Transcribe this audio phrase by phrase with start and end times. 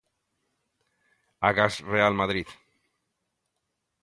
[1.49, 2.47] Agás Real Madrid.